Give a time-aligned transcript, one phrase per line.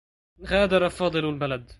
[0.49, 1.65] غادر فاضل البلد.